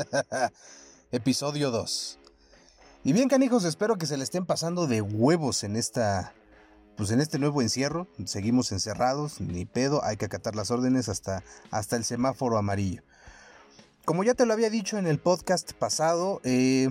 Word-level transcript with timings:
Episodio 1.12 1.70
2. 1.70 2.18
Y 3.04 3.12
bien, 3.12 3.28
canijos, 3.28 3.64
espero 3.64 3.96
que 3.96 4.06
se 4.06 4.16
le 4.16 4.24
estén 4.24 4.46
pasando 4.46 4.86
de 4.86 5.00
huevos 5.00 5.64
en 5.64 5.76
esta. 5.76 6.34
Pues 6.96 7.10
en 7.10 7.20
este 7.20 7.38
nuevo 7.38 7.62
encierro. 7.62 8.08
Seguimos 8.26 8.72
encerrados, 8.72 9.40
ni 9.40 9.64
pedo, 9.64 10.04
hay 10.04 10.16
que 10.16 10.26
acatar 10.26 10.54
las 10.54 10.70
órdenes 10.70 11.08
hasta, 11.08 11.42
hasta 11.70 11.96
el 11.96 12.04
semáforo 12.04 12.58
amarillo. 12.58 13.02
Como 14.04 14.22
ya 14.22 14.34
te 14.34 14.44
lo 14.44 14.52
había 14.52 14.70
dicho 14.70 14.98
en 14.98 15.06
el 15.06 15.18
podcast 15.18 15.72
pasado, 15.72 16.40
eh, 16.44 16.90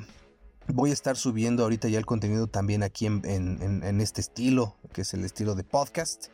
voy 0.67 0.89
a 0.89 0.93
estar 0.93 1.15
subiendo 1.15 1.63
ahorita 1.63 1.89
ya 1.89 1.99
el 1.99 2.05
contenido 2.05 2.47
también 2.47 2.81
aquí 2.81 3.05
en, 3.05 4.01
este 4.01 4.21
estilo, 4.21 4.75
que 4.93 5.01
es 5.01 5.13
el 5.13 5.25
estilo 5.25 5.53
de 5.53 5.63
podcast. 5.63 6.27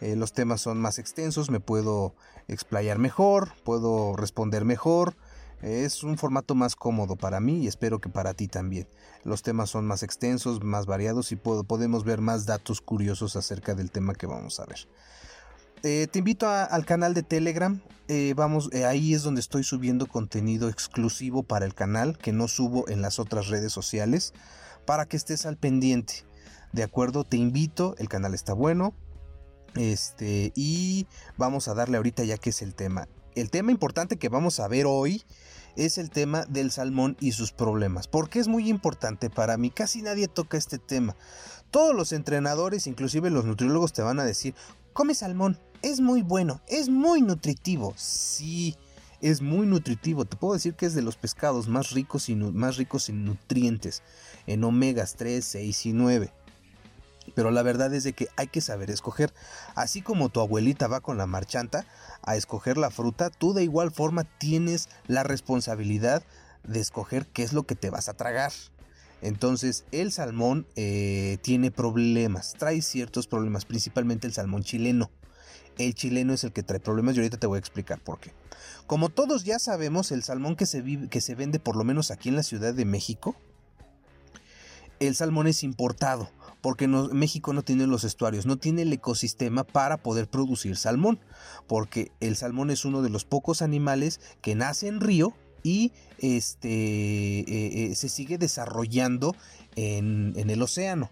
Eh, 0.00 0.14
los 0.14 0.32
temas 0.32 0.60
son 0.60 0.78
más 0.80 0.98
extensos, 0.98 1.50
me 1.50 1.58
puedo 1.58 2.14
explayar 2.46 2.98
mejor, 2.98 3.54
puedo 3.64 4.14
responder 4.14 4.64
mejor. 4.64 5.16
Es 5.62 6.04
un 6.04 6.18
formato 6.18 6.54
más 6.54 6.76
cómodo 6.76 7.16
para 7.16 7.40
mí 7.40 7.60
y 7.60 7.66
espero 7.66 8.00
que 8.00 8.08
para 8.08 8.34
ti 8.34 8.46
también. 8.46 8.86
Los 9.24 9.42
temas 9.42 9.70
son 9.70 9.86
más 9.86 10.02
extensos, 10.02 10.62
más 10.62 10.86
variados 10.86 11.32
y 11.32 11.36
podemos 11.36 12.04
ver 12.04 12.20
más 12.20 12.46
datos 12.46 12.80
curiosos 12.80 13.36
acerca 13.36 13.74
del 13.74 13.90
tema 13.90 14.14
que 14.14 14.26
vamos 14.26 14.60
a 14.60 14.66
ver. 14.66 14.86
Eh, 15.82 16.08
te 16.10 16.18
invito 16.18 16.48
al 16.48 16.84
canal 16.84 17.14
de 17.14 17.22
Telegram. 17.22 17.80
Eh, 18.08 18.34
vamos, 18.36 18.70
eh, 18.72 18.84
ahí 18.84 19.14
es 19.14 19.22
donde 19.22 19.40
estoy 19.40 19.64
subiendo 19.64 20.06
contenido 20.06 20.68
exclusivo 20.68 21.42
para 21.42 21.66
el 21.66 21.74
canal 21.74 22.18
que 22.18 22.32
no 22.32 22.48
subo 22.48 22.88
en 22.88 23.02
las 23.02 23.18
otras 23.18 23.48
redes 23.48 23.72
sociales 23.72 24.32
para 24.84 25.06
que 25.06 25.16
estés 25.16 25.46
al 25.46 25.56
pendiente. 25.56 26.24
De 26.72 26.82
acuerdo, 26.82 27.24
te 27.24 27.36
invito. 27.36 27.94
El 27.98 28.08
canal 28.08 28.34
está 28.34 28.52
bueno. 28.52 28.94
Este, 29.74 30.52
y 30.54 31.06
vamos 31.36 31.68
a 31.68 31.74
darle 31.74 31.98
ahorita 31.98 32.24
ya 32.24 32.38
que 32.38 32.50
es 32.50 32.62
el 32.62 32.74
tema. 32.74 33.08
El 33.36 33.50
tema 33.50 33.70
importante 33.70 34.16
que 34.16 34.30
vamos 34.30 34.60
a 34.60 34.66
ver 34.66 34.86
hoy 34.86 35.22
es 35.76 35.98
el 35.98 36.08
tema 36.08 36.46
del 36.46 36.70
salmón 36.70 37.18
y 37.20 37.32
sus 37.32 37.52
problemas. 37.52 38.08
Porque 38.08 38.38
es 38.38 38.48
muy 38.48 38.70
importante 38.70 39.28
para 39.28 39.58
mí. 39.58 39.68
Casi 39.68 40.00
nadie 40.00 40.26
toca 40.26 40.56
este 40.56 40.78
tema. 40.78 41.14
Todos 41.70 41.94
los 41.94 42.12
entrenadores, 42.12 42.86
inclusive 42.86 43.28
los 43.28 43.44
nutriólogos, 43.44 43.92
te 43.92 44.00
van 44.00 44.20
a 44.20 44.24
decir, 44.24 44.54
come 44.94 45.14
salmón, 45.14 45.58
es 45.82 46.00
muy 46.00 46.22
bueno, 46.22 46.62
es 46.66 46.88
muy 46.88 47.20
nutritivo. 47.20 47.92
Sí, 47.98 48.74
es 49.20 49.42
muy 49.42 49.66
nutritivo. 49.66 50.24
Te 50.24 50.38
puedo 50.38 50.54
decir 50.54 50.72
que 50.72 50.86
es 50.86 50.94
de 50.94 51.02
los 51.02 51.18
pescados 51.18 51.68
más 51.68 51.90
ricos, 51.90 52.30
y 52.30 52.36
más 52.36 52.78
ricos 52.78 53.10
en 53.10 53.26
nutrientes, 53.26 54.02
en 54.46 54.64
omegas 54.64 55.14
3, 55.16 55.44
6 55.44 55.84
y 55.84 55.92
9. 55.92 56.32
Pero 57.36 57.50
la 57.50 57.62
verdad 57.62 57.92
es 57.92 58.02
de 58.02 58.14
que 58.14 58.28
hay 58.36 58.46
que 58.46 58.62
saber 58.62 58.90
escoger. 58.90 59.32
Así 59.74 60.00
como 60.00 60.30
tu 60.30 60.40
abuelita 60.40 60.88
va 60.88 61.02
con 61.02 61.18
la 61.18 61.26
marchanta 61.26 61.86
a 62.22 62.34
escoger 62.34 62.78
la 62.78 62.90
fruta, 62.90 63.28
tú 63.28 63.52
de 63.52 63.62
igual 63.62 63.92
forma 63.92 64.24
tienes 64.24 64.88
la 65.06 65.22
responsabilidad 65.22 66.22
de 66.64 66.80
escoger 66.80 67.26
qué 67.26 67.42
es 67.42 67.52
lo 67.52 67.64
que 67.64 67.74
te 67.74 67.90
vas 67.90 68.08
a 68.08 68.14
tragar. 68.14 68.52
Entonces 69.20 69.84
el 69.92 70.12
salmón 70.12 70.66
eh, 70.76 71.36
tiene 71.42 71.70
problemas, 71.70 72.54
trae 72.58 72.80
ciertos 72.80 73.26
problemas, 73.26 73.66
principalmente 73.66 74.26
el 74.26 74.32
salmón 74.32 74.64
chileno. 74.64 75.10
El 75.76 75.94
chileno 75.94 76.32
es 76.32 76.42
el 76.42 76.52
que 76.54 76.62
trae 76.62 76.80
problemas 76.80 77.16
y 77.16 77.18
ahorita 77.18 77.36
te 77.36 77.46
voy 77.46 77.56
a 77.56 77.60
explicar 77.60 78.00
por 78.00 78.18
qué. 78.18 78.32
Como 78.86 79.10
todos 79.10 79.44
ya 79.44 79.58
sabemos, 79.58 80.10
el 80.10 80.22
salmón 80.22 80.56
que 80.56 80.64
se, 80.64 80.82
que 81.10 81.20
se 81.20 81.34
vende 81.34 81.58
por 81.58 81.76
lo 81.76 81.84
menos 81.84 82.10
aquí 82.10 82.30
en 82.30 82.36
la 82.36 82.42
Ciudad 82.42 82.72
de 82.72 82.86
México, 82.86 83.36
el 85.00 85.14
salmón 85.14 85.48
es 85.48 85.62
importado 85.62 86.30
porque 86.66 86.88
México 86.88 87.52
no 87.52 87.62
tiene 87.62 87.86
los 87.86 88.02
estuarios, 88.02 88.44
no 88.44 88.56
tiene 88.56 88.82
el 88.82 88.92
ecosistema 88.92 89.62
para 89.62 89.98
poder 89.98 90.26
producir 90.26 90.76
salmón, 90.76 91.20
porque 91.68 92.10
el 92.18 92.34
salmón 92.34 92.72
es 92.72 92.84
uno 92.84 93.02
de 93.02 93.08
los 93.08 93.24
pocos 93.24 93.62
animales 93.62 94.20
que 94.40 94.56
nace 94.56 94.88
en 94.88 94.98
río 94.98 95.32
y 95.62 95.92
este, 96.18 96.68
eh, 96.68 97.44
eh, 97.46 97.94
se 97.94 98.08
sigue 98.08 98.36
desarrollando 98.36 99.36
en, 99.76 100.34
el 100.34 100.60
océano 100.60 101.08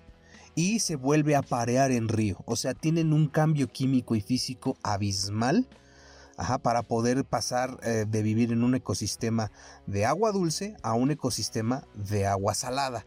y 0.57 0.81
se 0.81 0.97
vuelve 0.97 1.37
a 1.37 1.43
parear 1.43 1.93
en 1.93 2.09
río. 2.09 2.39
O 2.47 2.57
sea, 2.57 2.75
tienen 2.75 3.13
un 3.13 3.29
cambio 3.29 3.69
químico 3.69 4.17
y 4.17 4.23
físico 4.23 4.77
abismal 4.83 5.69
para 6.65 6.83
poder 6.83 7.25
pasar 7.25 7.79
eh, 7.85 8.07
de 8.09 8.23
vivir 8.25 8.51
en 8.51 8.65
un 8.65 8.75
ecosistema 8.75 9.53
de 9.87 10.05
agua 10.05 10.33
dulce 10.33 10.75
a 10.83 10.95
un 10.95 11.13
ecosistema 11.13 11.85
de 11.95 12.27
agua 12.27 12.55
salada. 12.55 13.07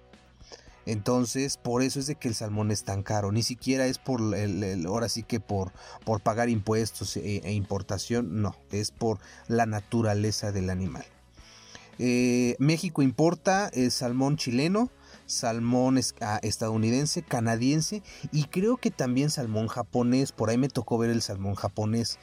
Entonces, 0.88 1.58
por 1.58 1.84
eso 1.84 2.00
es 2.00 2.08
de 2.08 2.16
que 2.16 2.30
el 2.30 2.34
salmón 2.34 2.72
es 2.72 2.86
tan 2.86 3.03
caro. 3.03 3.34
Ni 3.34 3.44
siquiera 3.44 3.88
es 3.88 3.98
por 3.98 4.22
el, 4.34 4.86
ahora 4.86 5.09
sí 5.09 5.22
que 5.22 5.42
por, 5.42 5.74
por 6.06 6.22
pagar 6.22 6.48
impuestos 6.48 7.18
e, 7.18 7.42
e, 7.44 7.52
importación. 7.52 8.42
No, 8.42 8.56
es 8.72 8.92
por 8.92 9.20
la 9.50 9.66
naturaleza 9.66 10.53
del 10.53 10.70
animal. 10.70 11.03
Eh, 12.00 12.56
México 12.59 13.02
importa 13.02 13.70
el 13.74 13.92
salmón 13.92 14.38
chileno, 14.38 14.90
salmón 15.26 16.00
ah, 16.22 16.40
estadounidense, 16.42 17.22
canadiense 17.22 18.02
y 18.31 18.46
creo 18.46 18.78
que 18.78 18.90
también 18.90 19.30
salmón 19.30 19.68
japonés. 19.68 20.31
Por 20.31 20.50
ahí 20.50 20.58
me 20.58 20.70
tocó 20.70 20.97
ver 20.97 21.09
el 21.09 21.22
salmón 21.22 21.56
japonés. 21.56 22.18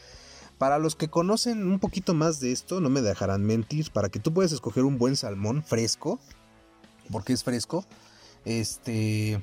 Para 0.57 0.79
los 0.79 0.97
que 0.97 1.09
conocen 1.09 1.67
un 1.67 1.81
poquito 1.81 2.15
más 2.15 2.41
de 2.41 2.53
esto, 2.53 2.81
no 2.81 2.89
me 2.89 3.03
dejarán 3.03 3.45
mentir. 3.45 3.91
Para 3.91 4.09
que 4.09 4.21
tú 4.21 4.33
puedas 4.33 4.53
escoger 4.53 4.85
un 4.85 4.97
buen 4.97 5.17
salmón 5.17 5.63
fresco, 5.63 6.19
porque 7.11 7.35
es 7.35 7.45
fresco, 7.45 7.85
este, 8.45 9.43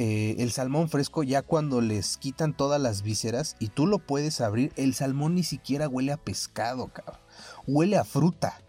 eh, 0.00 0.36
el 0.38 0.52
salmón 0.52 0.88
fresco 0.88 1.24
ya 1.24 1.42
cuando 1.42 1.80
les 1.80 2.18
quitan 2.18 2.56
todas 2.56 2.80
las 2.80 3.02
vísceras 3.02 3.56
y 3.58 3.68
tú 3.68 3.86
lo 3.86 3.98
puedes 3.98 4.40
abrir, 4.40 4.72
el 4.76 4.94
salmón 4.94 5.34
ni 5.34 5.42
siquiera 5.42 5.88
huele 5.88 6.12
a 6.12 6.16
pescado, 6.16 6.86
cabrón. 6.88 7.20
Huele 7.66 7.96
a 7.96 8.04
fruta. 8.04 8.60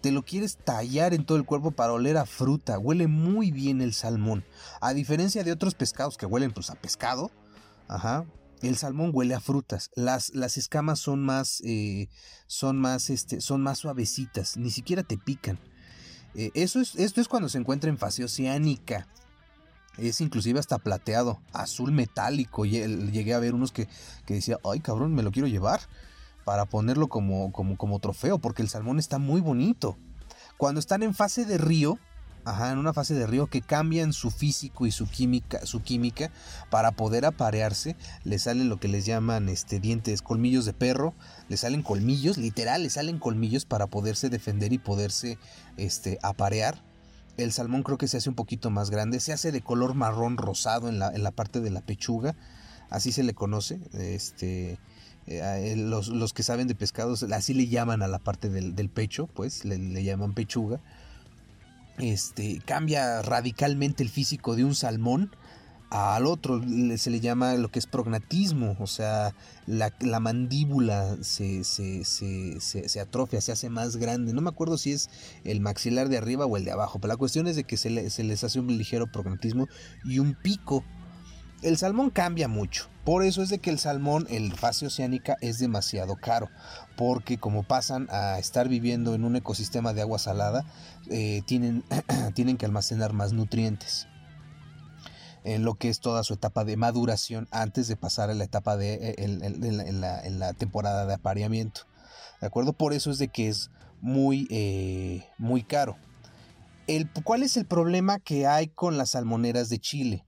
Te 0.00 0.10
lo 0.10 0.24
quieres 0.24 0.56
tallar 0.56 1.14
en 1.14 1.24
todo 1.24 1.38
el 1.38 1.44
cuerpo 1.44 1.70
para 1.70 1.92
oler 1.92 2.16
a 2.16 2.26
fruta. 2.26 2.78
Huele 2.78 3.06
muy 3.06 3.52
bien 3.52 3.80
el 3.80 3.92
salmón. 3.92 4.44
A 4.80 4.92
diferencia 4.92 5.44
de 5.44 5.52
otros 5.52 5.74
pescados 5.74 6.16
que 6.16 6.26
huelen 6.26 6.52
pues 6.52 6.70
a 6.70 6.74
pescado. 6.74 7.30
Ajá. 7.86 8.24
El 8.62 8.76
salmón 8.76 9.10
huele 9.12 9.34
a 9.34 9.40
frutas. 9.40 9.90
Las, 9.94 10.34
las 10.34 10.56
escamas 10.56 10.98
son 10.98 11.22
más, 11.22 11.62
eh, 11.64 12.08
son 12.46 12.78
más, 12.78 13.08
este, 13.10 13.40
son 13.40 13.62
más 13.62 13.78
suavecitas. 13.78 14.56
Ni 14.56 14.70
siquiera 14.70 15.02
te 15.02 15.16
pican. 15.16 15.58
Eh, 16.34 16.50
eso 16.54 16.80
es, 16.80 16.96
esto 16.96 17.20
es 17.20 17.28
cuando 17.28 17.48
se 17.48 17.58
encuentra 17.58 17.90
en 17.90 17.98
fase 17.98 18.24
oceánica. 18.24 19.06
Es 19.98 20.20
inclusive 20.20 20.58
hasta 20.58 20.78
plateado, 20.78 21.40
azul 21.52 21.92
metálico. 21.92 22.64
Llegué 22.64 23.34
a 23.34 23.38
ver 23.38 23.54
unos 23.54 23.72
que, 23.72 23.88
que 24.24 24.34
decía, 24.34 24.58
ay 24.64 24.80
cabrón, 24.80 25.14
me 25.14 25.22
lo 25.22 25.30
quiero 25.32 25.48
llevar 25.48 25.80
para 26.44 26.64
ponerlo 26.64 27.08
como, 27.08 27.52
como, 27.52 27.76
como 27.76 27.98
trofeo, 27.98 28.38
porque 28.38 28.62
el 28.62 28.68
salmón 28.68 28.98
está 28.98 29.18
muy 29.18 29.40
bonito. 29.40 29.98
Cuando 30.56 30.80
están 30.80 31.02
en 31.02 31.14
fase 31.14 31.44
de 31.44 31.58
río, 31.58 31.98
Ajá, 32.44 32.72
en 32.72 32.78
una 32.78 32.94
fase 32.94 33.14
de 33.14 33.26
río 33.26 33.48
que 33.48 33.60
cambian 33.60 34.14
su 34.14 34.30
físico 34.30 34.86
y 34.86 34.92
su 34.92 35.06
química, 35.06 35.66
su 35.66 35.82
química 35.82 36.30
para 36.70 36.92
poder 36.92 37.26
aparearse. 37.26 37.96
Le 38.24 38.38
salen 38.38 38.70
lo 38.70 38.80
que 38.80 38.88
les 38.88 39.04
llaman 39.04 39.50
este, 39.50 39.78
dientes, 39.78 40.22
colmillos 40.22 40.64
de 40.64 40.72
perro. 40.72 41.12
Le 41.48 41.58
salen 41.58 41.82
colmillos, 41.82 42.38
literal, 42.38 42.82
le 42.82 42.90
salen 42.90 43.18
colmillos 43.18 43.66
para 43.66 43.88
poderse 43.88 44.30
defender 44.30 44.72
y 44.72 44.78
poderse 44.78 45.38
este, 45.76 46.18
aparear. 46.22 46.82
El 47.36 47.52
salmón 47.52 47.82
creo 47.82 47.98
que 47.98 48.08
se 48.08 48.16
hace 48.16 48.30
un 48.30 48.34
poquito 48.34 48.70
más 48.70 48.90
grande. 48.90 49.20
Se 49.20 49.34
hace 49.34 49.52
de 49.52 49.60
color 49.60 49.94
marrón 49.94 50.38
rosado 50.38 50.88
en 50.88 50.98
la, 50.98 51.08
en 51.14 51.22
la 51.22 51.32
parte 51.32 51.60
de 51.60 51.70
la 51.70 51.82
pechuga. 51.82 52.36
Así 52.88 53.12
se 53.12 53.22
le 53.22 53.34
conoce. 53.34 53.80
Este, 53.92 54.78
eh, 55.26 55.74
los, 55.76 56.32
que 56.32 56.42
saben 56.42 56.68
de 56.68 56.74
pescados, 56.74 57.22
así 57.22 57.52
le 57.52 57.68
llaman 57.68 58.02
a 58.02 58.08
la 58.08 58.18
parte 58.18 58.48
del, 58.48 58.88
pecho, 58.88 59.26
pues 59.26 59.66
le 59.66 60.02
llaman 60.02 60.32
pechuga 60.32 60.80
este, 61.98 62.60
cambia 62.64 63.22
radicalmente 63.22 64.02
el 64.02 64.08
físico 64.08 64.56
de 64.56 64.64
un 64.64 64.74
salmón 64.74 65.30
al 65.90 66.26
otro 66.26 66.62
se 66.96 67.10
le 67.10 67.18
llama 67.18 67.54
lo 67.54 67.68
que 67.68 67.80
es 67.80 67.86
prognatismo, 67.86 68.76
o 68.78 68.86
sea, 68.86 69.34
la, 69.66 70.20
mandíbula 70.20 71.16
se, 71.22 71.64
se, 71.64 73.00
atrofia, 73.00 73.40
se 73.40 73.50
hace 73.50 73.70
más 73.70 73.96
grande. 73.96 74.32
No 74.32 74.40
me 74.40 74.50
acuerdo 74.50 74.78
si 74.78 74.92
es 74.92 75.10
el 75.42 75.60
maxilar 75.60 76.08
de 76.08 76.18
arriba 76.18 76.46
o 76.46 76.56
el 76.56 76.64
de 76.64 76.70
abajo, 76.70 77.00
pero 77.00 77.12
la 77.12 77.16
cuestión 77.16 77.48
es 77.48 77.56
de 77.56 77.64
que 77.64 77.76
se, 77.76 78.08
se 78.08 78.22
les 78.22 78.44
hace 78.44 78.60
un 78.60 78.68
ligero 78.68 79.10
prognatismo 79.10 79.68
y 80.04 80.20
un 80.20 80.34
pico. 80.34 80.84
El 81.62 81.76
salmón 81.76 82.08
cambia 82.08 82.48
mucho. 82.48 82.88
Por 83.04 83.22
eso 83.22 83.42
es 83.42 83.50
de 83.50 83.58
que 83.58 83.70
el 83.70 83.78
salmón, 83.78 84.26
el 84.30 84.54
fase 84.54 84.86
oceánica, 84.86 85.36
es 85.42 85.58
demasiado 85.58 86.16
caro. 86.16 86.48
Porque 86.96 87.38
como 87.38 87.64
pasan 87.64 88.08
a 88.10 88.38
estar 88.38 88.68
viviendo 88.68 89.14
en 89.14 89.24
un 89.24 89.36
ecosistema 89.36 89.92
de 89.92 90.00
agua 90.00 90.18
salada, 90.18 90.64
eh, 91.10 91.42
tienen, 91.46 91.84
tienen 92.34 92.56
que 92.56 92.64
almacenar 92.64 93.12
más 93.12 93.32
nutrientes. 93.32 94.06
En 95.44 95.64
lo 95.64 95.74
que 95.74 95.90
es 95.90 96.00
toda 96.00 96.24
su 96.24 96.34
etapa 96.34 96.64
de 96.64 96.76
maduración 96.76 97.46
antes 97.50 97.88
de 97.88 97.96
pasar 97.96 98.30
a 98.30 98.34
la 98.34 98.44
etapa 98.44 98.76
de 98.76 98.94
eh, 98.94 99.14
en, 99.18 100.00
la, 100.38 100.52
temporada 100.54 101.04
de 101.04 101.14
apareamiento. 101.14 101.82
¿De 102.40 102.46
acuerdo? 102.46 102.72
Por 102.72 102.94
eso 102.94 103.10
es 103.10 103.18
de 103.18 103.28
que 103.28 103.48
es 103.48 103.70
muy, 104.00 104.46
eh, 104.50 105.26
muy 105.36 105.62
caro. 105.62 105.98
El, 106.86 107.10
¿Cuál 107.24 107.42
es 107.42 107.56
el 107.58 107.66
problema 107.66 108.18
que 108.18 108.46
hay 108.46 108.68
con 108.68 108.96
las 108.96 109.10
salmoneras 109.10 109.68
de 109.68 109.78
Chile? 109.78 110.26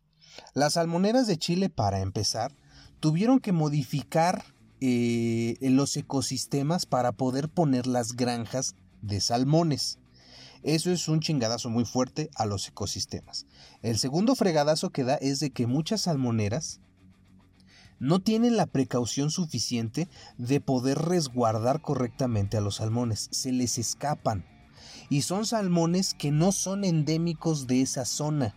Las 0.55 0.75
salmoneras 0.75 1.26
de 1.26 1.38
Chile, 1.38 1.70
para 1.70 2.00
empezar, 2.00 2.55
tuvieron 3.00 3.40
que 3.40 3.52
modificar 3.52 4.44
eh, 4.81 5.56
los 5.61 5.96
ecosistemas 5.96 6.87
para 6.87 7.12
poder 7.12 7.49
poner 7.49 7.87
las 7.87 8.14
granjas 8.14 8.75
de 9.00 9.20
salmones. 9.20 9.99
Eso 10.62 10.93
es 10.93 11.08
un 11.08 11.20
chingadazo 11.20 11.70
muy 11.70 11.84
fuerte 11.84 12.31
a 12.34 12.46
los 12.46 12.69
ecosistemas. 12.69 13.46
El 13.82 13.99
segundo 13.99 14.37
fregadazo 14.37 14.90
que 14.90 15.05
da 15.05 15.17
es 15.17 15.40
de 15.40 15.50
que 15.50 15.67
muchas 15.67 16.02
salmoneras 16.02 16.81
no 17.99 18.20
tienen 18.20 18.56
la 18.56 18.67
precaución 18.67 19.31
suficiente 19.31 20.08
de 20.37 20.61
poder 20.61 20.99
resguardar 20.99 21.81
correctamente 21.81 22.56
a 22.56 22.61
los 22.61 22.76
salmones. 22.76 23.29
Se 23.31 23.52
les 23.52 23.79
escapan. 23.79 24.44
Y 25.08 25.23
son 25.23 25.46
salmones 25.46 26.14
que 26.14 26.32
no 26.32 26.50
son 26.50 26.84
endémicos 26.84 27.67
de 27.67 27.82
esa 27.82 28.05
zona. 28.05 28.56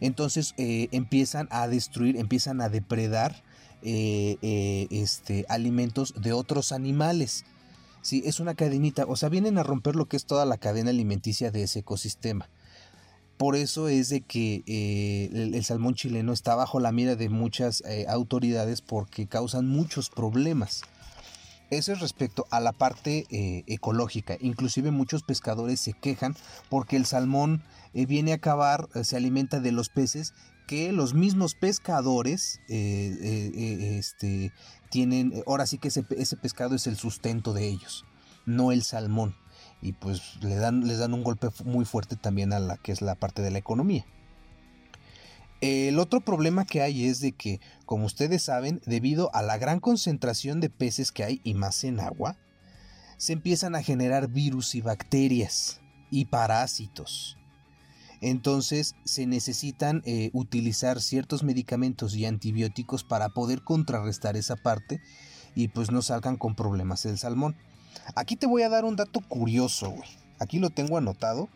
Entonces 0.00 0.54
eh, 0.56 0.88
empiezan 0.92 1.48
a 1.50 1.68
destruir, 1.68 2.16
empiezan 2.16 2.60
a 2.60 2.68
depredar 2.68 3.42
eh, 3.82 4.36
eh, 4.42 4.86
este, 4.90 5.44
alimentos 5.48 6.14
de 6.20 6.32
otros 6.32 6.72
animales. 6.72 7.44
Sí, 8.02 8.22
es 8.24 8.40
una 8.40 8.54
cadenita, 8.54 9.04
o 9.06 9.16
sea, 9.16 9.28
vienen 9.28 9.58
a 9.58 9.62
romper 9.62 9.94
lo 9.94 10.06
que 10.06 10.16
es 10.16 10.24
toda 10.24 10.46
la 10.46 10.56
cadena 10.56 10.90
alimenticia 10.90 11.50
de 11.50 11.64
ese 11.64 11.80
ecosistema. 11.80 12.48
Por 13.36 13.56
eso 13.56 13.88
es 13.88 14.08
de 14.08 14.20
que 14.22 14.62
el, 15.32 15.64
salmón 15.64 15.94
chileno 15.94 16.32
está 16.32 16.54
bajo 16.54 16.80
la 16.80 16.92
mira 16.92 17.16
de 17.16 17.30
muchas 17.30 17.82
autoridades 18.06 18.82
porque 18.82 19.26
causan 19.26 19.66
muchos 19.66 20.10
problemas. 20.10 20.82
Eso 21.70 21.92
es 21.92 22.00
respecto 22.00 22.46
a 22.50 22.60
la 22.60 22.72
parte 22.72 23.26
eh, 23.30 23.64
ecológica. 23.66 24.36
Inclusive 24.40 24.90
muchos 24.90 25.22
pescadores 25.22 25.80
se 25.80 25.92
quejan 25.92 26.36
porque 26.68 26.96
el 26.96 27.06
salmón 27.06 27.62
viene 27.92 28.32
a 28.32 28.36
acabar, 28.36 28.88
se 29.02 29.16
alimenta 29.16 29.60
de 29.60 29.72
los 29.72 29.88
peces 29.88 30.34
que 30.66 30.92
los 30.92 31.14
mismos 31.14 31.54
pescadores 31.54 32.60
este, 32.68 34.52
tienen. 34.90 35.42
Ahora 35.46 35.66
sí 35.66 35.78
que 35.78 35.88
ese, 35.88 36.04
ese 36.10 36.36
pescado 36.36 36.76
es 36.76 36.86
el 36.86 36.96
sustento 36.96 37.52
de 37.52 37.66
ellos, 37.66 38.04
no 38.46 38.70
el 38.70 38.82
salmón 38.82 39.34
y 39.82 39.92
pues 39.92 40.36
le 40.42 40.56
dan, 40.56 40.86
les 40.86 40.98
dan 40.98 41.14
un 41.14 41.22
golpe 41.22 41.48
muy 41.64 41.84
fuerte 41.84 42.16
también 42.16 42.52
a 42.52 42.58
la 42.60 42.76
que 42.76 42.92
es 42.92 43.02
la 43.02 43.14
parte 43.14 43.42
de 43.42 43.50
la 43.50 43.58
economía. 43.58 44.04
El 45.60 45.98
otro 45.98 46.20
problema 46.20 46.64
que 46.64 46.80
hay 46.80 47.04
es 47.04 47.20
de 47.20 47.32
que, 47.32 47.60
como 47.84 48.06
ustedes 48.06 48.42
saben, 48.42 48.80
debido 48.86 49.34
a 49.34 49.42
la 49.42 49.58
gran 49.58 49.80
concentración 49.80 50.60
de 50.60 50.70
peces 50.70 51.12
que 51.12 51.24
hay 51.24 51.40
y 51.44 51.54
más 51.54 51.84
en 51.84 52.00
agua, 52.00 52.36
se 53.18 53.34
empiezan 53.34 53.74
a 53.74 53.82
generar 53.82 54.28
virus 54.28 54.74
y 54.74 54.80
bacterias 54.80 55.80
y 56.10 56.24
parásitos. 56.26 57.36
Entonces 58.22 58.94
se 59.04 59.26
necesitan 59.26 60.02
eh, 60.04 60.30
utilizar 60.32 61.00
ciertos 61.00 61.42
medicamentos 61.42 62.14
y 62.14 62.26
antibióticos 62.26 63.04
para 63.04 63.30
poder 63.30 63.62
contrarrestar 63.62 64.36
esa 64.36 64.56
parte 64.56 65.00
y 65.54 65.68
pues 65.68 65.90
no 65.90 66.02
salgan 66.02 66.36
con 66.36 66.54
problemas 66.54 67.04
el 67.06 67.18
salmón. 67.18 67.56
Aquí 68.14 68.36
te 68.36 68.46
voy 68.46 68.62
a 68.62 68.68
dar 68.68 68.84
un 68.84 68.96
dato 68.96 69.20
curioso, 69.20 69.90
güey. 69.90 70.08
Aquí 70.38 70.58
lo 70.58 70.70
tengo 70.70 70.96
anotado. 70.96 71.48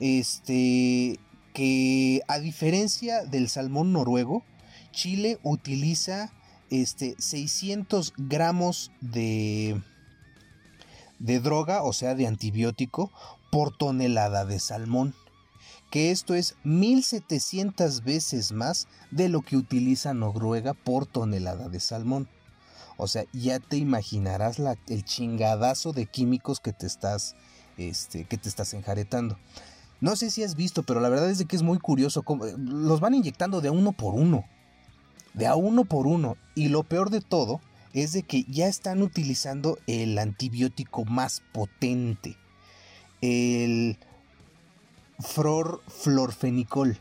Este, 0.00 1.18
que 1.52 2.22
a 2.28 2.38
diferencia 2.38 3.24
del 3.24 3.48
salmón 3.48 3.92
noruego, 3.92 4.44
Chile 4.92 5.38
utiliza 5.42 6.32
este, 6.70 7.14
600 7.18 8.14
gramos 8.16 8.90
de, 9.00 9.80
de 11.18 11.40
droga, 11.40 11.82
o 11.82 11.92
sea, 11.92 12.14
de 12.14 12.26
antibiótico, 12.26 13.12
por 13.50 13.76
tonelada 13.76 14.44
de 14.44 14.58
salmón. 14.58 15.14
Que 15.90 16.10
esto 16.10 16.34
es 16.34 16.56
1700 16.64 18.02
veces 18.02 18.52
más 18.52 18.88
de 19.10 19.28
lo 19.28 19.42
que 19.42 19.58
utiliza 19.58 20.14
Noruega 20.14 20.72
por 20.72 21.04
tonelada 21.04 21.68
de 21.68 21.80
salmón. 21.80 22.28
O 22.96 23.08
sea, 23.08 23.24
ya 23.34 23.58
te 23.60 23.76
imaginarás 23.76 24.58
el 24.88 25.04
chingadazo 25.04 25.92
de 25.92 26.06
químicos 26.06 26.60
que 26.60 26.72
te 26.72 26.86
estás, 26.86 27.36
este, 27.76 28.24
que 28.24 28.38
te 28.38 28.48
estás 28.48 28.72
enjaretando. 28.72 29.36
No 30.02 30.16
sé 30.16 30.32
si 30.32 30.42
has 30.42 30.56
visto, 30.56 30.82
pero 30.82 30.98
la 30.98 31.08
verdad 31.08 31.30
es 31.30 31.38
de 31.38 31.44
que 31.46 31.54
es 31.54 31.62
muy 31.62 31.78
curioso. 31.78 32.24
Eh, 32.44 32.54
los 32.58 32.98
van 32.98 33.14
inyectando 33.14 33.60
de 33.60 33.70
uno 33.70 33.92
por 33.92 34.14
uno. 34.14 34.44
De 35.32 35.46
a 35.46 35.54
uno 35.54 35.84
por 35.84 36.08
uno. 36.08 36.36
Y 36.56 36.68
lo 36.68 36.82
peor 36.82 37.08
de 37.08 37.20
todo 37.20 37.60
es 37.94 38.12
de 38.12 38.24
que 38.24 38.42
ya 38.44 38.66
están 38.66 39.00
utilizando 39.00 39.78
el 39.86 40.18
antibiótico 40.18 41.04
más 41.04 41.40
potente. 41.52 42.36
El 43.20 43.96
florfenicol. 45.20 46.98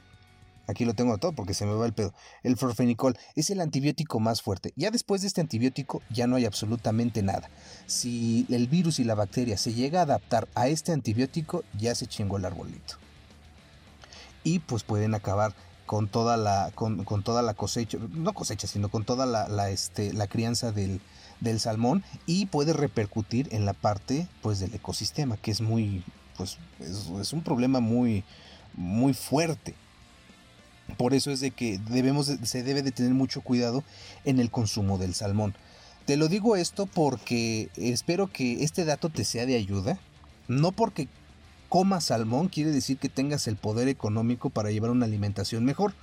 Aquí 0.71 0.85
lo 0.85 0.93
tengo 0.93 1.17
todo 1.17 1.33
porque 1.33 1.53
se 1.53 1.65
me 1.65 1.73
va 1.73 1.85
el 1.85 1.93
pedo. 1.93 2.13
El 2.43 2.57
florfenicol 2.57 3.17
es 3.35 3.49
el 3.49 3.61
antibiótico 3.61 4.19
más 4.19 4.41
fuerte. 4.41 4.73
Ya 4.75 4.89
después 4.89 5.21
de 5.21 5.27
este 5.27 5.41
antibiótico 5.41 6.01
ya 6.09 6.27
no 6.27 6.37
hay 6.37 6.45
absolutamente 6.45 7.21
nada. 7.21 7.49
Si 7.87 8.45
el 8.49 8.67
virus 8.67 8.99
y 8.99 9.03
la 9.03 9.15
bacteria 9.15 9.57
se 9.57 9.73
llega 9.73 9.99
a 9.99 10.03
adaptar 10.03 10.47
a 10.55 10.69
este 10.69 10.93
antibiótico, 10.93 11.63
ya 11.77 11.93
se 11.93 12.07
chingó 12.07 12.37
el 12.37 12.45
arbolito. 12.45 12.95
Y 14.43 14.59
pues 14.59 14.83
pueden 14.83 15.13
acabar 15.13 15.53
con 15.85 16.07
toda 16.07 16.37
la, 16.37 16.71
con, 16.73 17.03
toda 17.21 17.41
la 17.41 17.53
cosecha, 17.53 17.97
no 18.11 18.33
cosecha, 18.33 18.65
sino 18.65 18.87
con 18.87 19.03
toda 19.03 19.25
la, 19.25 19.69
este, 19.69 20.13
la 20.13 20.27
crianza 20.27 20.71
del, 20.71 21.01
del 21.41 21.59
salmón 21.59 22.01
y 22.25 22.45
puede 22.45 22.71
repercutir 22.71 23.49
en 23.51 23.65
la 23.65 23.73
parte 23.73 24.27
pues 24.41 24.61
del 24.61 24.73
ecosistema, 24.73 25.35
que 25.35 25.51
es 25.51 25.59
muy, 25.59 26.05
pues 26.37 26.59
es, 26.79 27.09
es 27.19 27.33
un 27.33 27.41
problema 27.41 27.81
muy, 27.81 28.23
muy 28.73 29.13
fuerte. 29.13 29.75
Por 30.97 31.13
eso 31.13 31.31
es 31.31 31.39
de 31.39 31.51
que 31.51 31.79
debemos 31.89 32.27
se 32.43 32.63
debe 32.63 32.83
de 32.83 32.91
tener 32.91 33.13
mucho 33.13 33.41
cuidado 33.41 33.83
en 34.25 34.39
el 34.39 34.51
consumo 34.51 34.97
del 34.97 35.13
salmón. 35.13 35.55
Te 36.05 36.17
lo 36.17 36.27
digo 36.27 36.55
esto 36.55 36.85
porque 36.87 37.69
espero 37.75 38.27
que 38.27 38.63
este 38.63 38.85
dato 38.85 39.09
te 39.09 39.23
sea 39.23 39.45
de 39.45 39.55
ayuda. 39.55 39.99
No 40.47 40.71
porque 40.71 41.07
comas 41.69 42.05
salmón 42.05 42.49
quiere 42.49 42.71
decir 42.71 42.97
que 42.97 43.09
tengas 43.09 43.47
el 43.47 43.55
poder 43.55 43.87
económico 43.87 44.49
para 44.49 44.71
llevar 44.71 44.91
una 44.91 45.05
alimentación 45.05 45.63
mejor. 45.63 45.93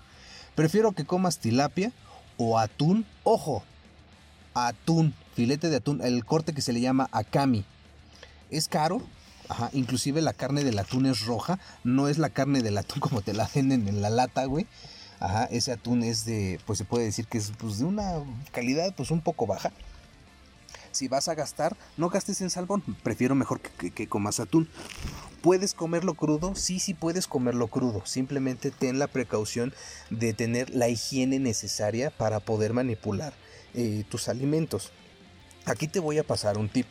Prefiero 0.55 0.93
que 0.93 1.05
comas 1.05 1.39
tilapia 1.39 1.93
o 2.37 2.59
atún. 2.59 3.05
Ojo, 3.25 3.63
atún, 4.55 5.15
filete 5.35 5.69
de 5.69 5.77
atún, 5.77 6.01
el 6.03 6.25
corte 6.25 6.53
que 6.53 6.63
se 6.63 6.73
le 6.73 6.81
llama 6.81 7.09
akami. 7.13 7.65
Es 8.51 8.69
caro, 8.69 9.03
Inclusive 9.73 10.21
la 10.21 10.33
carne 10.33 10.65
del 10.65 10.79
atún 10.79 11.07
es 11.07 11.25
roja, 11.25 11.59
no 11.85 12.09
es 12.09 12.19
la 12.19 12.31
carne 12.31 12.63
del 12.63 12.79
atún 12.79 13.01
como 13.01 13.23
te 13.23 13.33
la 13.33 13.49
venden 13.55 13.89
en 13.89 14.03
la 14.03 14.11
lata, 14.11 14.45
güey. 14.45 14.67
Ese 15.51 15.73
atún 15.73 16.03
es 16.03 16.25
de, 16.25 16.61
pues 16.67 16.79
se 16.79 16.85
puede 16.85 17.05
decir 17.05 17.27
que 17.27 17.39
es 17.39 17.53
pues, 17.59 17.79
de 17.79 17.85
una 17.85 18.23
calidad 18.53 18.95
pues 18.95 19.11
un 19.11 19.21
poco 19.21 19.47
baja. 19.47 19.73
Si 20.93 21.09
vas 21.09 21.29
a 21.29 21.35
gastar, 21.35 21.77
no 21.97 22.09
gastes 22.09 22.41
en 22.41 22.51
salmón, 22.51 22.83
prefiero 23.03 23.35
mejor 23.35 23.61
que, 23.61 23.91
que 23.91 24.09
comas 24.09 24.41
atún. 24.41 24.69
¿Puedes 25.43 25.75
comerlo 25.75 26.15
crudo? 26.15 26.55
Sí, 26.57 26.81
sí 26.81 26.95
puedes 26.95 27.27
comerlo 27.27 27.69
crudo. 27.69 28.05
Simplemente 28.05 28.71
ten 28.71 28.99
la 28.99 29.07
precaución 29.07 29.73
de 30.11 30.35
tener 30.35 30.71
la 30.71 30.89
higiene 30.89 31.39
necesaria 31.39 32.11
para 32.11 32.41
poder 32.41 32.73
manipular 32.73 33.33
eh, 33.75 34.05
tus 34.09 34.29
alimentos. 34.29 34.91
Aquí 35.65 35.87
te 35.87 36.01
voy 36.01 36.19
a 36.19 36.25
pasar 36.25 36.59
un 36.59 36.69
tip. 36.69 36.87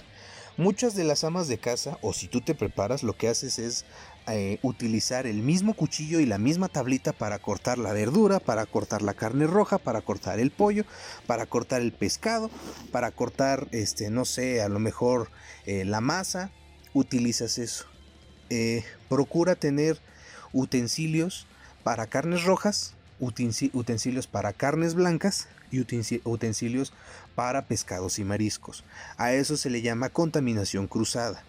Muchas 0.57 0.95
de 0.95 1.03
las 1.03 1.23
amas 1.23 1.47
de 1.47 1.59
casa, 1.59 1.99
o 2.01 2.13
si 2.13 2.27
tú 2.27 2.41
te 2.41 2.55
preparas, 2.55 3.03
lo 3.03 3.15
que 3.15 3.27
haces 3.27 3.59
es 3.59 3.85
eh, 4.27 4.57
utilizar 4.63 5.27
el 5.27 5.43
mismo 5.43 5.75
cuchillo 5.75 6.19
y 6.19 6.25
la 6.25 6.39
misma 6.39 6.67
tablita 6.67 7.13
para 7.13 7.37
cortar 7.37 7.77
la 7.77 7.93
verdura, 7.93 8.39
para 8.39 8.65
cortar 8.65 9.03
la 9.03 9.13
carne 9.13 9.45
roja, 9.45 9.77
para 9.77 10.01
cortar 10.01 10.39
el 10.39 10.49
pollo, 10.49 10.83
para 11.27 11.45
cortar 11.45 11.81
el 11.81 11.93
pescado, 11.93 12.49
para 12.91 13.11
cortar, 13.11 13.67
este, 13.71 14.09
no 14.09 14.25
sé, 14.25 14.63
a 14.63 14.67
lo 14.67 14.79
mejor 14.79 15.29
eh, 15.67 15.85
la 15.85 16.01
masa. 16.01 16.49
Utilizas 16.95 17.59
eso. 17.59 17.85
Eh, 18.49 18.83
procura 19.09 19.53
tener 19.53 19.99
utensilios 20.53 21.45
para 21.83 22.07
carnes 22.07 22.45
rojas, 22.45 22.95
utensilios 23.19 24.25
para 24.25 24.53
carnes 24.53 24.95
blancas 24.95 25.49
y 25.71 25.79
utensilios 25.79 26.93
para 27.35 27.65
pescados 27.65 28.19
y 28.19 28.23
mariscos. 28.23 28.83
A 29.17 29.33
eso 29.33 29.57
se 29.57 29.69
le 29.69 29.81
llama 29.81 30.09
contaminación 30.09 30.87
cruzada. 30.87 31.43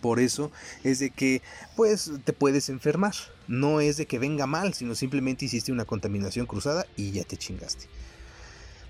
Por 0.00 0.20
eso 0.20 0.52
es 0.84 0.98
de 0.98 1.10
que 1.10 1.42
pues 1.74 2.10
te 2.24 2.32
puedes 2.32 2.68
enfermar. 2.68 3.14
No 3.48 3.80
es 3.80 3.96
de 3.96 4.06
que 4.06 4.18
venga 4.18 4.46
mal, 4.46 4.74
sino 4.74 4.94
simplemente 4.94 5.46
hiciste 5.46 5.72
una 5.72 5.84
contaminación 5.84 6.46
cruzada 6.46 6.86
y 6.96 7.12
ya 7.12 7.24
te 7.24 7.36
chingaste. 7.36 7.88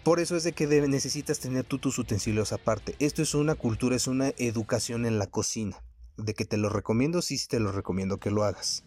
Por 0.02 0.20
eso 0.20 0.36
es 0.36 0.44
de 0.44 0.52
que 0.52 0.66
necesitas 0.66 1.40
tener 1.40 1.64
tú 1.64 1.78
tus 1.78 1.98
utensilios 1.98 2.52
aparte. 2.52 2.94
Esto 3.00 3.22
es 3.22 3.34
una 3.34 3.54
cultura, 3.54 3.96
es 3.96 4.06
una 4.06 4.28
educación 4.38 5.04
en 5.04 5.18
la 5.18 5.26
cocina. 5.26 5.82
De 6.16 6.32
que 6.32 6.44
te 6.44 6.56
lo 6.56 6.68
recomiendo, 6.68 7.22
sí, 7.22 7.38
sí 7.38 7.48
te 7.48 7.60
lo 7.60 7.72
recomiendo 7.72 8.18
que 8.18 8.30
lo 8.30 8.44
hagas. 8.44 8.84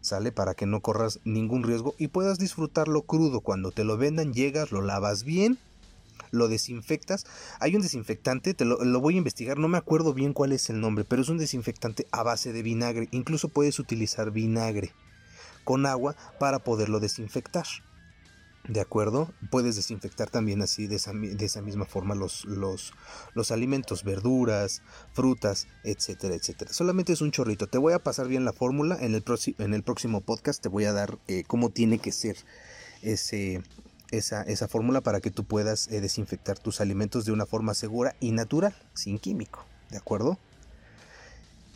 ¿Sale? 0.00 0.32
Para 0.32 0.54
que 0.54 0.66
no 0.66 0.80
corras 0.80 1.20
ningún 1.24 1.62
riesgo 1.62 1.94
y 1.98 2.08
puedas 2.08 2.38
disfrutarlo 2.38 3.02
crudo. 3.02 3.40
Cuando 3.40 3.72
te 3.72 3.84
lo 3.84 3.96
vendan, 3.96 4.32
llegas, 4.32 4.72
lo 4.72 4.82
lavas 4.82 5.24
bien 5.24 5.58
lo 6.30 6.48
desinfectas. 6.48 7.24
Hay 7.60 7.74
un 7.76 7.82
desinfectante, 7.82 8.54
te 8.54 8.64
lo, 8.64 9.00
voy 9.00 9.14
a 9.14 9.18
investigar, 9.18 9.58
no 9.58 9.68
me 9.68 9.78
acuerdo 9.78 10.12
bien 10.12 10.32
cuál 10.32 10.52
es 10.52 10.68
el 10.70 10.80
nombre, 10.80 11.04
pero 11.04 11.22
es 11.22 11.28
un 11.28 11.38
desinfectante 11.38 12.06
a 12.10 12.22
base 12.22 12.52
de 12.52 12.62
vinagre. 12.62 13.08
Incluso 13.12 13.48
puedes 13.48 13.78
utilizar 13.78 14.30
vinagre 14.30 14.92
con 15.64 15.86
agua 15.86 16.16
para 16.38 16.58
poderlo 16.58 17.00
desinfectar. 17.00 17.66
¿De 18.68 18.82
acuerdo? 18.82 19.32
Puedes 19.50 19.76
desinfectar 19.76 20.28
también 20.28 20.60
así 20.60 20.86
de 20.86 20.96
esa, 20.96 21.12
de 21.14 21.44
esa 21.44 21.62
misma 21.62 21.86
forma 21.86 22.14
los, 22.14 22.44
los, 22.44 22.92
los, 23.32 23.50
alimentos, 23.50 24.04
verduras, 24.04 24.82
frutas, 25.14 25.68
etcétera, 25.84 26.34
etcétera. 26.34 26.70
Solamente 26.74 27.14
es 27.14 27.22
un 27.22 27.30
chorrito. 27.30 27.66
Te 27.66 27.78
voy 27.78 27.94
a 27.94 27.98
pasar 27.98 28.28
bien 28.28 28.44
la 28.44 28.52
fórmula. 28.52 28.98
En 29.00 29.14
el, 29.14 29.24
en 29.56 29.72
el 29.72 29.82
próximo 29.82 30.20
podcast 30.20 30.62
te 30.62 30.68
voy 30.68 30.84
a 30.84 30.92
dar 30.92 31.18
eh, 31.28 31.44
cómo 31.46 31.70
tiene 31.70 31.98
que 31.98 32.12
ser 32.12 32.36
ese, 33.00 33.62
esa, 34.10 34.42
esa 34.42 34.68
fórmula 34.68 35.00
para 35.00 35.20
que 35.20 35.30
tú 35.30 35.44
puedas 35.44 35.88
eh, 35.88 36.02
desinfectar 36.02 36.58
tus 36.58 36.82
alimentos 36.82 37.24
de 37.24 37.32
una 37.32 37.46
forma 37.46 37.72
segura 37.72 38.16
y 38.20 38.32
natural, 38.32 38.74
sin 38.92 39.18
químico. 39.18 39.64
¿De 39.88 39.96
acuerdo? 39.96 40.38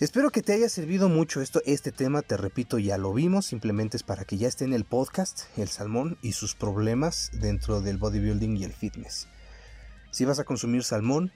Espero 0.03 0.31
que 0.31 0.43
te 0.43 0.53
haya 0.53 0.69
servido 0.69 1.09
mucho 1.09 1.41
esto, 1.41 1.63
este 1.65 1.93
tema, 1.93 2.23
te 2.23 2.37
repito, 2.37 2.81
ya 2.81 2.99
lo 2.99 3.13
vimos, 3.13 3.47
simplemente 3.47 3.97
es 3.97 4.03
para 4.03 4.25
que 4.25 4.37
ya 4.37 4.49
esté 4.49 4.65
en 4.65 4.73
el 4.73 4.85
podcast, 4.85 5.43
el 5.57 5.69
salmón 5.69 6.19
y 6.23 6.33
sus 6.33 6.57
problemas 6.57 7.31
dentro 7.35 7.81
del 7.81 7.99
bodybuilding 7.99 8.57
y 8.57 8.65
el 8.65 8.73
fitness. 8.73 9.29
Si 10.11 10.25
vas 10.25 10.41
a 10.41 10.45
consumir 10.45 10.83
salmón, 10.83 11.31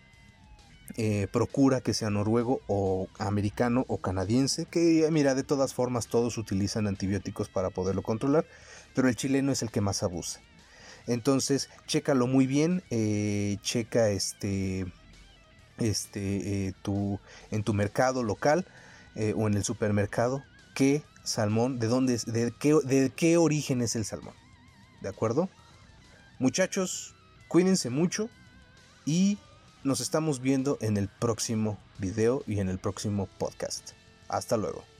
eh, 0.97 1.29
procura 1.33 1.81
que 1.81 1.95
sea 1.95 2.11
noruego 2.11 2.61
o 2.67 3.07
americano 3.21 3.85
o 3.87 3.99
canadiense, 3.99 4.67
que 4.67 5.09
mira, 5.13 5.37
de 5.37 5.45
todas 5.45 5.73
formas 5.73 6.09
todos 6.09 6.37
utilizan 6.37 6.89
antibióticos 6.89 7.49
para 7.49 7.71
poderlo 7.71 8.03
controlar, 8.03 8.47
pero 8.97 9.09
el 9.09 9.15
chileno 9.15 9.53
es 9.53 9.63
el 9.63 9.71
que 9.71 9.81
más 9.81 10.03
abusa. 10.03 10.41
Entonces, 11.07 11.71
chécalo 11.87 12.27
muy 12.27 12.49
bien, 12.49 12.83
eh, 12.91 13.59
checa 13.63 14.09
este 14.09 14.87
este, 15.79 16.69
eh, 16.69 16.75
tu, 16.83 17.19
en 17.51 17.63
tu 17.63 17.75
mercado 17.75 18.23
local 18.23 18.67
eh, 19.15 19.35
o 19.37 19.47
en 19.47 19.55
el 19.55 19.65
supermercado 19.65 20.43
qué 20.75 21.03
salmón, 21.25 21.79
de 21.79 21.89
dónde 21.89 22.19
de 22.27 22.53
qué, 22.59 22.75
de 22.85 23.11
qué 23.15 23.37
origen 23.37 23.83
es 23.83 23.97
el 23.97 24.05
salmón. 24.05 24.35
¿De 25.03 25.09
acuerdo? 25.09 25.49
Muchachos, 26.39 27.15
cuídense 27.49 27.91
mucho 27.91 28.29
y 29.05 29.39
nos 29.85 30.01
estamos 30.01 30.41
viendo 30.41 30.79
en 30.81 30.97
el 30.97 31.09
próximo 31.09 31.79
video 31.99 32.43
y 32.47 32.61
en 32.61 32.69
el 32.69 32.79
próximo 32.79 33.29
podcast. 33.39 33.93
Hasta 34.29 34.57
luego. 34.57 34.96